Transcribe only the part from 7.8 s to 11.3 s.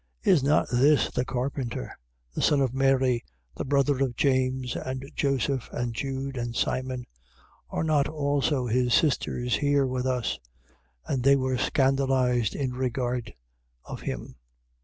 not also his sisters here with us? And